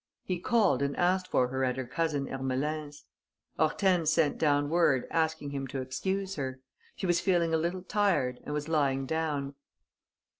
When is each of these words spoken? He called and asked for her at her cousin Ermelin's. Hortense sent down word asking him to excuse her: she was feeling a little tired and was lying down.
He 0.23 0.39
called 0.39 0.81
and 0.81 0.97
asked 0.97 1.27
for 1.27 1.49
her 1.49 1.63
at 1.63 1.77
her 1.77 1.85
cousin 1.85 2.27
Ermelin's. 2.27 3.05
Hortense 3.59 4.09
sent 4.09 4.39
down 4.39 4.67
word 4.71 5.05
asking 5.11 5.51
him 5.51 5.67
to 5.67 5.79
excuse 5.79 6.37
her: 6.37 6.59
she 6.95 7.05
was 7.05 7.19
feeling 7.19 7.53
a 7.53 7.57
little 7.57 7.83
tired 7.83 8.39
and 8.43 8.51
was 8.51 8.67
lying 8.67 9.05
down. 9.05 9.53